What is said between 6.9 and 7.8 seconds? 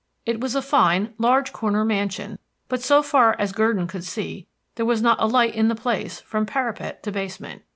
to basement.